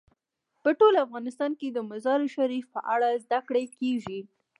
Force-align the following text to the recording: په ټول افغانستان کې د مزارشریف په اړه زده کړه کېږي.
په 0.63 0.69
ټول 0.79 0.93
افغانستان 1.05 1.51
کې 1.59 1.67
د 1.71 1.77
مزارشریف 1.91 2.65
په 2.75 2.79
اړه 2.93 3.07
زده 3.23 3.39
کړه 3.47 3.61
کېږي. 3.79 4.19